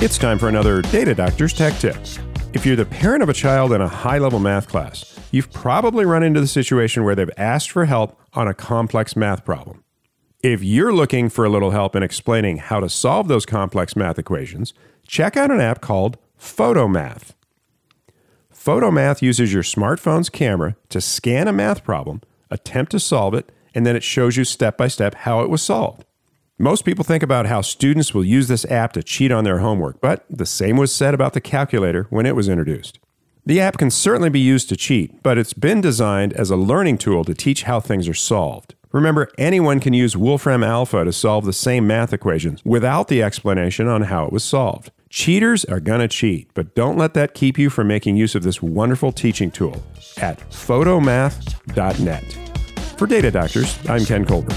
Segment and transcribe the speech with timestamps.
[0.00, 1.96] It's time for another Data Doctor's Tech Tip.
[2.52, 6.04] If you're the parent of a child in a high level math class, you've probably
[6.04, 9.82] run into the situation where they've asked for help on a complex math problem.
[10.40, 14.20] If you're looking for a little help in explaining how to solve those complex math
[14.20, 14.72] equations,
[15.04, 17.32] check out an app called Photomath.
[18.54, 22.20] Photomath uses your smartphone's camera to scan a math problem,
[22.52, 25.60] attempt to solve it, and then it shows you step by step how it was
[25.60, 26.04] solved.
[26.60, 30.00] Most people think about how students will use this app to cheat on their homework,
[30.00, 32.98] but the same was said about the calculator when it was introduced.
[33.46, 36.98] The app can certainly be used to cheat, but it's been designed as a learning
[36.98, 38.74] tool to teach how things are solved.
[38.90, 43.86] Remember, anyone can use Wolfram Alpha to solve the same math equations without the explanation
[43.86, 44.90] on how it was solved.
[45.10, 48.42] Cheaters are going to cheat, but don't let that keep you from making use of
[48.42, 49.80] this wonderful teaching tool
[50.16, 52.24] at photomath.net.
[52.98, 54.56] For Data Doctors, I'm Ken Colburn.